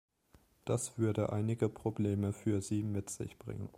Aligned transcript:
Das 0.65 0.97
würde 0.97 1.31
einige 1.31 1.69
Probleme 1.69 2.33
für 2.33 2.63
sie 2.63 2.81
mit 2.81 3.11
sich 3.11 3.37
bringen. 3.37 3.69